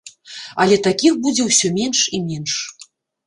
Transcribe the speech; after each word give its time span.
Але 0.63 0.77
такіх 0.87 1.13
будзе 1.27 1.43
ўсё 1.49 1.67
менш 1.77 1.99
і 2.19 2.21
менш. 2.31 2.53